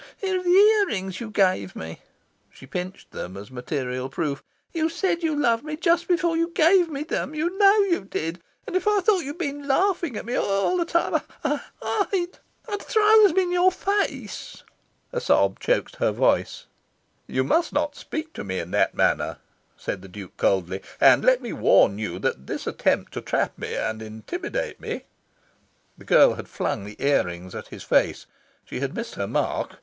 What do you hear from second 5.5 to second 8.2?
me just before you gave me them. You know you